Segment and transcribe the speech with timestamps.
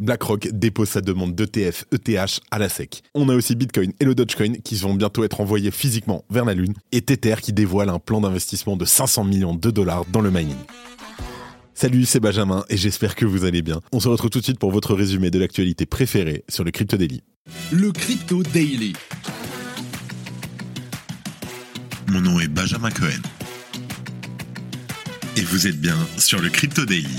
[0.00, 3.02] BlackRock dépose sa demande d'ETF ETH à la SEC.
[3.14, 6.54] On a aussi Bitcoin et le Dogecoin qui vont bientôt être envoyés physiquement vers la
[6.54, 10.30] Lune et Tether qui dévoile un plan d'investissement de 500 millions de dollars dans le
[10.30, 10.56] mining.
[11.74, 13.80] Salut, c'est Benjamin et j'espère que vous allez bien.
[13.92, 16.96] On se retrouve tout de suite pour votre résumé de l'actualité préférée sur le Crypto
[16.96, 17.22] Daily.
[17.72, 18.94] Le Crypto Daily.
[22.08, 23.22] Mon nom est Benjamin Cohen.
[25.36, 27.18] Et vous êtes bien sur le Crypto Daily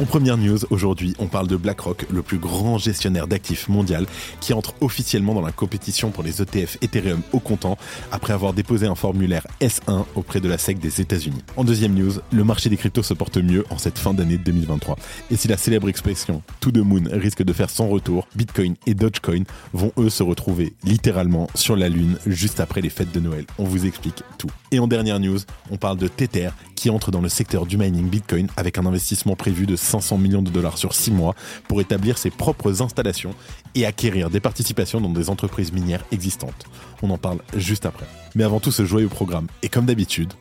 [0.00, 4.06] En première news, aujourd'hui, on parle de BlackRock, le plus grand gestionnaire d'actifs mondial,
[4.40, 7.76] qui entre officiellement dans la compétition pour les ETF Ethereum au comptant
[8.12, 11.42] après avoir déposé un formulaire S1 auprès de la SEC des États-Unis.
[11.56, 14.94] En deuxième news, le marché des cryptos se porte mieux en cette fin d'année 2023.
[15.32, 18.94] Et si la célèbre expression To the Moon risque de faire son retour, Bitcoin et
[18.94, 23.46] Dogecoin vont eux se retrouver littéralement sur la Lune juste après les fêtes de Noël.
[23.58, 24.50] On vous explique tout.
[24.70, 25.40] Et en dernière news,
[25.72, 29.34] on parle de Tether qui entre dans le secteur du mining Bitcoin avec un investissement
[29.34, 31.34] prévu de 500 millions de dollars sur 6 mois
[31.66, 33.34] pour établir ses propres installations
[33.74, 36.66] et acquérir des participations dans des entreprises minières existantes.
[37.02, 38.06] On en parle juste après.
[38.34, 40.32] Mais avant tout ce joyeux programme, et comme d'habitude,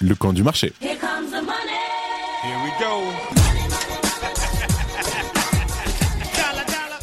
[0.00, 0.72] le camp du marché.
[0.80, 1.80] Here comes the money.
[2.42, 3.44] Here we go.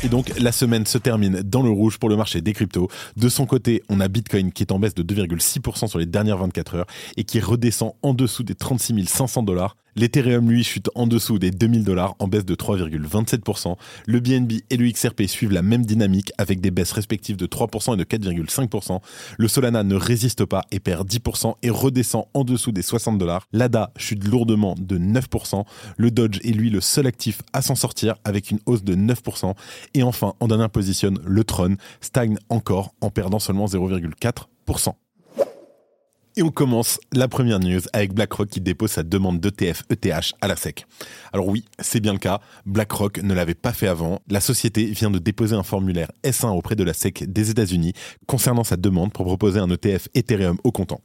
[0.04, 2.90] Et donc la semaine se termine dans le rouge pour le marché des cryptos.
[3.18, 6.38] De son côté, on a Bitcoin qui est en baisse de 2,6% sur les dernières
[6.38, 11.06] 24 heures et qui redescend en dessous des 36 500 dollars L'Ethereum, lui, chute en
[11.06, 13.76] dessous des 2000 dollars en baisse de 3,27%.
[14.08, 17.94] Le BNB et le XRP suivent la même dynamique avec des baisses respectives de 3%
[17.94, 19.02] et de 4,5%.
[19.38, 23.48] Le Solana ne résiste pas et perd 10% et redescend en dessous des 60 dollars.
[23.52, 25.66] L'ADA chute lourdement de 9%.
[25.98, 29.54] Le Dodge est lui le seul actif à s'en sortir avec une hausse de 9%.
[29.94, 34.94] Et enfin, en dernière position, le Tron stagne encore en perdant seulement 0,4%.
[36.42, 40.48] Et on commence la première news avec BlackRock qui dépose sa demande d'ETF ETH à
[40.48, 40.88] la SEC.
[41.34, 44.24] Alors oui, c'est bien le cas, BlackRock ne l'avait pas fait avant.
[44.28, 47.94] La société vient de déposer un formulaire S1 auprès de la SEC des États-Unis
[48.26, 51.02] concernant sa demande pour proposer un ETF Ethereum au comptant.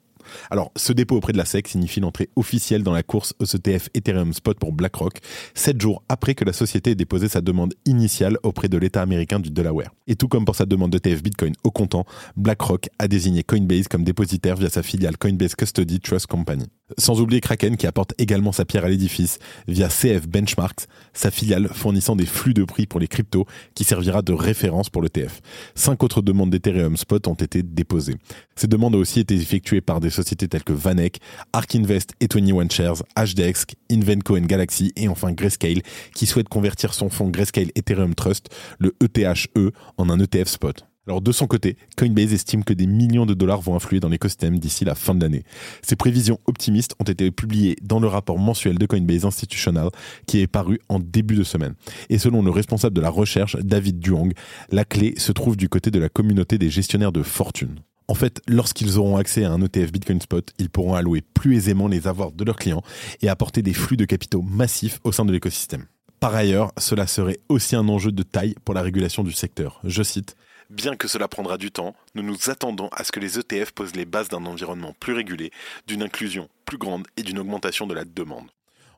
[0.51, 4.33] Alors, ce dépôt auprès de la SEC signifie l'entrée officielle dans la course ECTF Ethereum
[4.33, 5.19] Spot pour BlackRock,
[5.55, 9.41] sept jours après que la société ait déposé sa demande initiale auprès de l'État américain
[9.41, 9.91] du Delaware.
[10.07, 12.05] Et tout comme pour sa demande d'ETF Bitcoin au comptant,
[12.37, 16.67] BlackRock a désigné Coinbase comme dépositaire via sa filiale Coinbase Custody Trust Company.
[16.99, 21.69] Sans oublier Kraken qui apporte également sa pierre à l'édifice via CF Benchmarks, sa filiale
[21.73, 25.41] fournissant des flux de prix pour les cryptos qui servira de référence pour l'ETF.
[25.75, 28.17] Cinq autres demandes d'Ethereum Spot ont été déposées.
[28.55, 31.19] Ces demandes ont aussi été effectuées par des sociétés telles que Vanek,
[31.53, 35.83] Ark Invest et 21 Shares, HDX, Invenco Galaxy et enfin Grayscale
[36.15, 38.49] qui souhaite convertir son fonds Grayscale Ethereum Trust,
[38.79, 40.96] le ETHE, e, en un ETF Spot.
[41.07, 44.59] Alors de son côté, Coinbase estime que des millions de dollars vont influer dans l'écosystème
[44.59, 45.45] d'ici la fin de l'année.
[45.83, 49.91] Ces prévisions optimistes ont été publiées dans le rapport mensuel de Coinbase Institutional
[50.27, 51.75] qui est paru en début de semaine.
[52.11, 54.33] Et selon le responsable de la recherche, David Duong,
[54.71, 57.77] la clé se trouve du côté de la communauté des gestionnaires de fortune.
[58.09, 61.87] En fait, lorsqu'ils auront accès à un ETF Bitcoin Spot, ils pourront allouer plus aisément
[61.87, 62.83] les avoirs de leurs clients
[63.23, 65.87] et apporter des flux de capitaux massifs au sein de l'écosystème.
[66.21, 69.81] Par ailleurs, cela serait aussi un enjeu de taille pour la régulation du secteur.
[69.85, 70.35] Je cite
[70.69, 73.95] Bien que cela prendra du temps, nous nous attendons à ce que les ETF posent
[73.95, 75.53] les bases d'un environnement plus régulé,
[75.87, 78.51] d'une inclusion plus grande et d'une augmentation de la demande.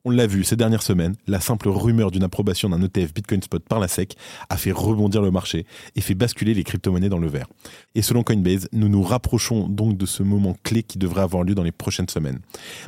[0.09, 3.63] On l'a vu ces dernières semaines, la simple rumeur d'une approbation d'un ETF Bitcoin Spot
[3.63, 4.17] par la SEC
[4.49, 7.47] a fait rebondir le marché et fait basculer les crypto-monnaies dans le vert.
[7.95, 11.55] Et selon Coinbase, nous nous rapprochons donc de ce moment clé qui devrait avoir lieu
[11.55, 12.39] dans les prochaines semaines.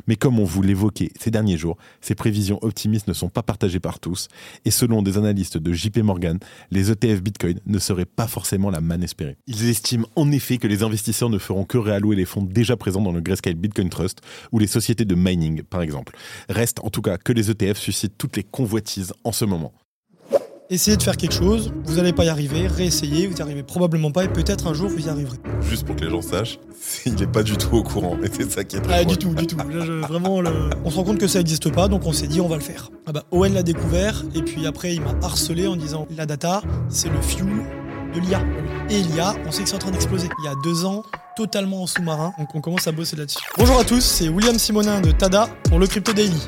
[0.07, 3.79] Mais comme on vous l'évoquait ces derniers jours, ces prévisions optimistes ne sont pas partagées
[3.79, 4.27] par tous
[4.65, 6.39] et selon des analystes de JP Morgan,
[6.71, 9.37] les ETF Bitcoin ne seraient pas forcément la manne espérée.
[9.45, 13.01] Ils estiment en effet que les investisseurs ne feront que réallouer les fonds déjà présents
[13.01, 14.21] dans le Grayscale Bitcoin Trust
[14.51, 16.15] ou les sociétés de mining par exemple.
[16.49, 19.73] Reste en tout cas que les ETF suscitent toutes les convoitises en ce moment.
[20.69, 24.09] Essayez de faire quelque chose, vous n'allez pas y arriver, réessayez, vous n'y arrivez probablement
[24.09, 25.35] pas et peut-être un jour vous y arriverez.
[25.69, 26.59] Juste pour que les gens sachent,
[27.05, 29.17] il n'est pas du tout au courant et c'est ça qui est très ah, Du
[29.17, 29.57] tout, du tout.
[29.57, 30.41] vraiment,
[30.85, 32.61] on se rend compte que ça n'existe pas donc on s'est dit on va le
[32.61, 32.89] faire.
[33.05, 36.61] Ah bah, Owen l'a découvert et puis après il m'a harcelé en disant la data
[36.87, 37.49] c'est le fuel
[38.15, 38.41] de l'IA.
[38.89, 40.29] Et l'IA, on sait que c'est en train d'exploser.
[40.39, 41.03] Il y a deux ans,
[41.35, 43.39] totalement en sous-marin, donc on commence à bosser là-dessus.
[43.57, 46.39] Bonjour à tous, c'est William Simonin de Tada pour le Crypto Daily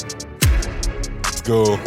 [1.45, 1.78] go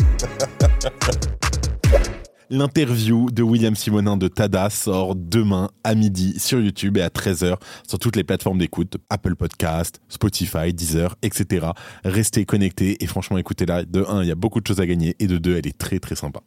[2.49, 7.57] L'interview de William Simonin de Tada sort demain à midi sur YouTube et à 13h
[7.89, 11.69] sur toutes les plateformes d'écoute, Apple Podcast, Spotify, Deezer, etc.
[12.05, 13.85] Restez connectés et franchement écoutez-la.
[13.85, 15.77] De 1, il y a beaucoup de choses à gagner et de 2, elle est
[15.77, 16.41] très très sympa.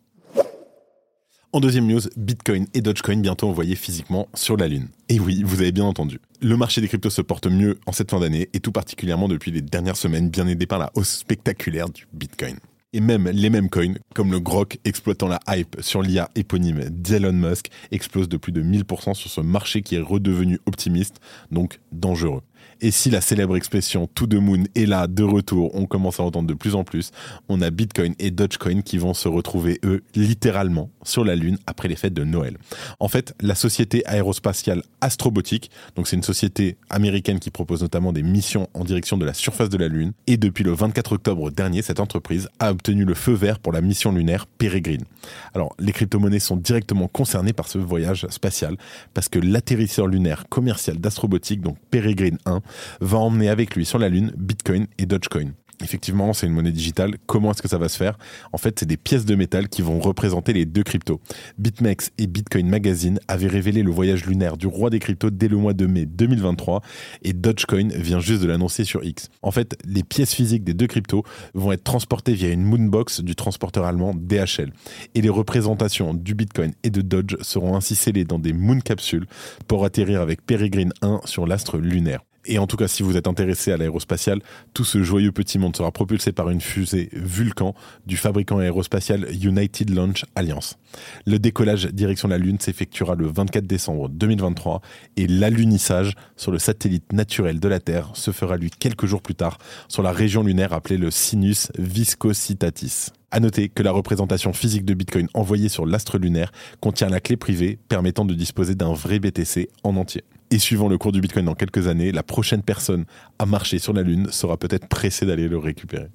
[1.51, 4.87] En deuxième news, Bitcoin et Dogecoin bientôt envoyés physiquement sur la Lune.
[5.09, 6.19] Et oui, vous avez bien entendu.
[6.41, 9.51] Le marché des cryptos se porte mieux en cette fin d'année et tout particulièrement depuis
[9.51, 12.57] les dernières semaines bien aidé par la hausse spectaculaire du Bitcoin.
[12.91, 17.33] Et même les mêmes coins, comme le Grok exploitant la hype sur l'IA éponyme d'Elon
[17.33, 21.19] Musk, explosent de plus de 1000% sur ce marché qui est redevenu optimiste,
[21.51, 22.41] donc dangereux.
[22.81, 26.23] Et si la célèbre expression to the moon est là, de retour, on commence à
[26.23, 27.11] entendre de plus en plus,
[27.49, 31.89] on a Bitcoin et Dogecoin qui vont se retrouver, eux, littéralement sur la Lune après
[31.89, 32.57] les fêtes de Noël.
[32.99, 38.23] En fait, la société aérospatiale Astrobotic, donc c'est une société américaine qui propose notamment des
[38.23, 41.81] missions en direction de la surface de la Lune, et depuis le 24 octobre dernier,
[41.81, 45.03] cette entreprise a obtenu le feu vert pour la mission lunaire Peregrine.
[45.53, 48.77] Alors, les crypto-monnaies sont directement concernées par ce voyage spatial,
[49.13, 52.61] parce que l'atterrisseur lunaire commercial d'Astrobotic, donc Peregrine 1,
[53.01, 55.53] va emmener avec lui sur la Lune Bitcoin et Dogecoin.
[55.81, 57.15] Effectivement, c'est une monnaie digitale.
[57.25, 58.17] Comment est-ce que ça va se faire?
[58.51, 61.21] En fait, c'est des pièces de métal qui vont représenter les deux cryptos.
[61.57, 65.55] BitMEX et Bitcoin Magazine avaient révélé le voyage lunaire du roi des cryptos dès le
[65.55, 66.81] mois de mai 2023
[67.23, 69.29] et Dogecoin vient juste de l'annoncer sur X.
[69.41, 71.23] En fait, les pièces physiques des deux cryptos
[71.53, 74.73] vont être transportées via une moonbox du transporteur allemand DHL.
[75.15, 79.27] Et les représentations du Bitcoin et de Doge seront ainsi scellées dans des moon capsules
[79.67, 82.19] pour atterrir avec Peregrine 1 sur l'astre lunaire.
[82.45, 84.41] Et en tout cas, si vous êtes intéressé à l'aérospatial,
[84.73, 87.75] tout ce joyeux petit monde sera propulsé par une fusée Vulcan
[88.05, 90.77] du fabricant aérospatial United Launch Alliance.
[91.25, 94.81] Le décollage direction la Lune s'effectuera le 24 décembre 2023
[95.17, 99.35] et l'alunissage sur le satellite naturel de la Terre se fera lui quelques jours plus
[99.35, 99.57] tard
[99.87, 103.07] sur la région lunaire appelée le Sinus Viscositatis.
[103.31, 107.37] À noter que la représentation physique de Bitcoin envoyée sur l'astre lunaire contient la clé
[107.37, 110.23] privée permettant de disposer d'un vrai BTC en entier.
[110.51, 113.05] Et suivant le cours du Bitcoin dans quelques années, la prochaine personne
[113.37, 116.07] à marcher sur la Lune sera peut-être pressée d'aller le récupérer.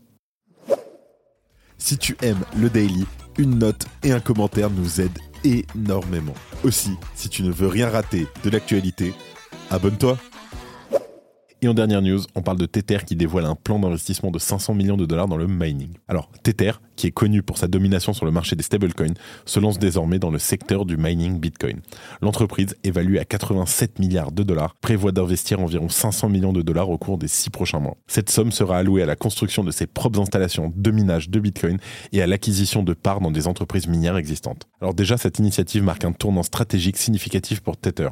[1.79, 3.05] Si tu aimes le daily,
[3.39, 6.35] une note et un commentaire nous aident énormément.
[6.65, 9.13] Aussi, si tu ne veux rien rater de l'actualité,
[9.71, 10.19] abonne-toi.
[11.63, 14.75] Et en dernière news, on parle de Tether qui dévoile un plan d'investissement de 500
[14.75, 15.95] millions de dollars dans le mining.
[16.09, 19.15] Alors, Tether, qui est connu pour sa domination sur le marché des stablecoins,
[19.47, 21.81] se lance désormais dans le secteur du mining Bitcoin.
[22.21, 26.99] L'entreprise, évaluée à 87 milliards de dollars, prévoit d'investir environ 500 millions de dollars au
[26.99, 27.97] cours des six prochains mois.
[28.07, 31.79] Cette somme sera allouée à la construction de ses propres installations de minage de Bitcoin
[32.13, 34.67] et à l'acquisition de parts dans des entreprises minières existantes.
[34.81, 38.09] Alors déjà, cette initiative marque un tournant stratégique significatif pour Tether.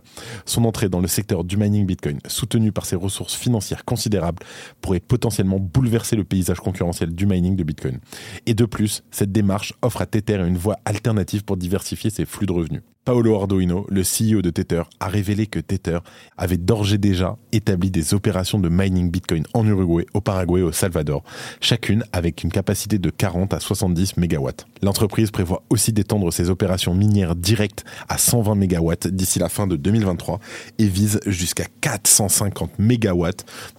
[0.47, 4.43] Son entrée dans le secteur du mining Bitcoin, soutenue par ses ressources financière considérable
[4.81, 7.99] pourrait potentiellement bouleverser le paysage concurrentiel du mining de Bitcoin.
[8.47, 12.47] Et de plus, cette démarche offre à Tether une voie alternative pour diversifier ses flux
[12.47, 12.83] de revenus.
[13.05, 15.99] Paolo Arduino, le CEO de Tether, a révélé que Tether
[16.37, 20.71] avait d'ores déjà établi des opérations de mining Bitcoin en Uruguay, au Paraguay et au
[20.71, 21.25] Salvador,
[21.61, 24.51] chacune avec une capacité de 40 à 70 MW.
[24.83, 29.77] L'entreprise prévoit aussi d'étendre ses opérations minières directes à 120 MW d'ici la fin de
[29.77, 30.39] 2023
[30.79, 33.31] et vise jusqu'à 450 MW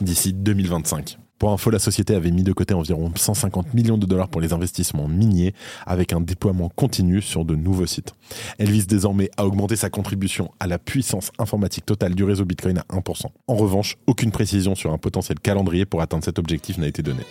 [0.01, 1.18] d'ici 2025.
[1.44, 4.54] Pour info, la société avait mis de côté environ 150 millions de dollars pour les
[4.54, 5.54] investissements miniers,
[5.86, 8.13] avec un déploiement continu sur de nouveaux sites.
[8.60, 12.78] Elle vise désormais à augmenter sa contribution à la puissance informatique totale du réseau Bitcoin
[12.78, 13.25] à 1%.
[13.48, 17.25] En revanche, aucune précision sur un potentiel calendrier pour atteindre cet objectif n'a été donnée.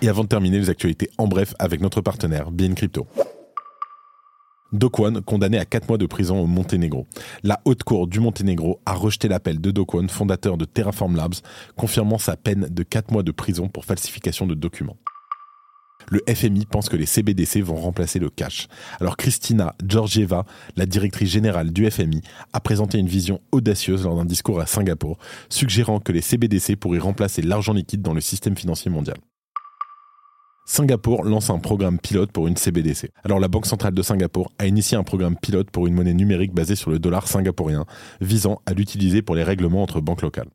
[0.00, 3.08] Et avant de terminer les actualités en bref avec notre partenaire, Bien Crypto.
[4.74, 7.06] Dokwon, condamné à 4 mois de prison au Monténégro.
[7.44, 11.36] La haute cour du Monténégro a rejeté l'appel de Dokwon, fondateur de Terraform Labs,
[11.76, 14.96] confirmant sa peine de 4 mois de prison pour falsification de documents.
[16.10, 18.66] Le FMI pense que les CBDC vont remplacer le cash.
[19.00, 20.44] Alors Christina Georgieva,
[20.76, 22.20] la directrice générale du FMI,
[22.52, 26.98] a présenté une vision audacieuse lors d'un discours à Singapour, suggérant que les CBDC pourraient
[26.98, 29.16] remplacer l'argent liquide dans le système financier mondial.
[30.66, 33.10] Singapour lance un programme pilote pour une CBDC.
[33.22, 36.54] Alors la Banque centrale de Singapour a initié un programme pilote pour une monnaie numérique
[36.54, 37.84] basée sur le dollar singapourien,
[38.22, 40.48] visant à l'utiliser pour les règlements entre banques locales.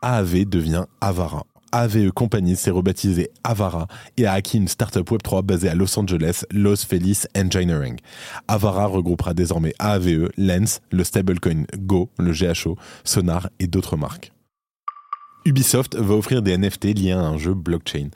[0.00, 1.44] AAV devient Avara.
[1.72, 6.44] AVE Company s'est rebaptisé Avara et a acquis une startup Web3 basée à Los Angeles,
[6.50, 7.98] Los Feliz Engineering.
[8.48, 14.32] Avara regroupera désormais AAVE, Lens, le stablecoin Go, le GHO, Sonar et d'autres marques.
[15.44, 18.10] Ubisoft va offrir des NFT liés à un jeu blockchain.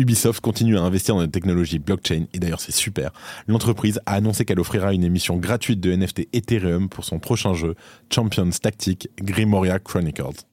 [0.00, 3.12] Ubisoft continue à investir dans la technologie blockchain et d'ailleurs c'est super.
[3.46, 7.74] L'entreprise a annoncé qu'elle offrira une émission gratuite de NFT Ethereum pour son prochain jeu
[8.10, 10.46] Champions Tactic Grimoria Chronicles.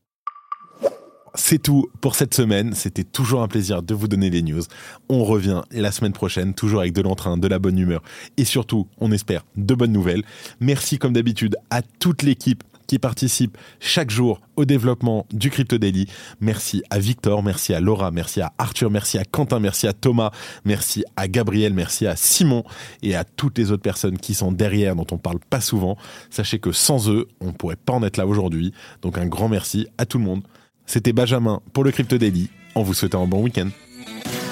[1.34, 2.74] C'est tout pour cette semaine.
[2.74, 4.63] C'était toujours un plaisir de vous donner les news.
[5.08, 8.01] On revient la semaine prochaine, toujours avec de l'entrain, de la bonne humeur
[8.36, 10.24] et surtout, on espère, de bonnes nouvelles.
[10.60, 16.08] Merci comme d'habitude à toute l'équipe qui participent chaque jour au développement du Crypto Daily.
[16.39, 20.32] Merci à Victor, merci à Laura, merci à Arthur, merci à Quentin, merci à Thomas,
[20.65, 22.63] merci à Gabriel, merci à Simon
[23.03, 25.98] et à toutes les autres personnes qui sont derrière, dont on parle pas souvent.
[26.29, 28.74] Sachez que sans eux, on pourrait pas en être là aujourd'hui.
[29.01, 30.44] Donc un grand merci à tout le monde.
[30.86, 33.70] C'était Benjamin pour le Crypto Daily, en vous souhaitant un bon week-end.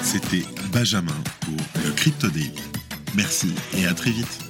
[0.02, 2.52] C'était Benjamin pour le Crypto Daily.
[3.16, 4.45] Merci et à très vite.